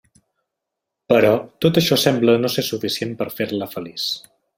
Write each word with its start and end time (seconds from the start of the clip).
Però, 1.11 1.33
tot 1.65 1.77
això 1.81 1.97
sembla 2.05 2.35
no 2.45 2.51
ser 2.53 2.65
suficient 2.71 3.13
per 3.21 3.29
fer-la 3.41 3.69
feliç. 3.75 4.09